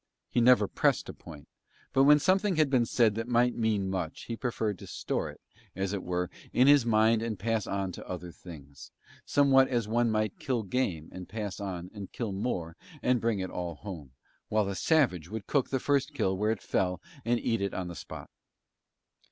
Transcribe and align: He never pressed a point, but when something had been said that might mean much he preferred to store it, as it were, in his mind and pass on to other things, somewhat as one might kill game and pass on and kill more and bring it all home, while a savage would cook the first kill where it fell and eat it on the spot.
He 0.31 0.41
never 0.41 0.67
pressed 0.67 1.09
a 1.09 1.13
point, 1.13 1.47
but 1.93 2.05
when 2.05 2.17
something 2.17 2.55
had 2.55 2.71
been 2.71 2.87
said 2.87 3.13
that 3.13 3.27
might 3.27 3.53
mean 3.55 3.87
much 3.87 4.23
he 4.23 4.35
preferred 4.35 4.79
to 4.79 4.87
store 4.87 5.29
it, 5.29 5.39
as 5.75 5.93
it 5.93 6.01
were, 6.01 6.31
in 6.51 6.65
his 6.65 6.87
mind 6.87 7.21
and 7.21 7.37
pass 7.37 7.67
on 7.67 7.91
to 7.91 8.07
other 8.09 8.31
things, 8.31 8.89
somewhat 9.27 9.67
as 9.67 9.87
one 9.87 10.09
might 10.09 10.39
kill 10.39 10.63
game 10.63 11.09
and 11.11 11.29
pass 11.29 11.59
on 11.59 11.91
and 11.93 12.11
kill 12.11 12.31
more 12.31 12.75
and 13.03 13.21
bring 13.21 13.37
it 13.41 13.51
all 13.51 13.75
home, 13.75 14.13
while 14.49 14.67
a 14.67 14.73
savage 14.73 15.29
would 15.29 15.45
cook 15.45 15.69
the 15.69 15.79
first 15.79 16.15
kill 16.15 16.35
where 16.35 16.49
it 16.49 16.63
fell 16.63 16.99
and 17.23 17.39
eat 17.39 17.61
it 17.61 17.75
on 17.75 17.87
the 17.87 17.93
spot. 17.95 18.31